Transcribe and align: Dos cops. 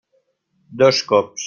Dos 0.81 1.03
cops. 1.13 1.39